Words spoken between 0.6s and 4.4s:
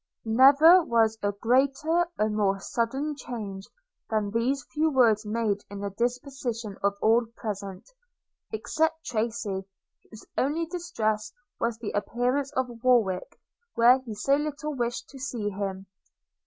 was a greater, a more sudden change, than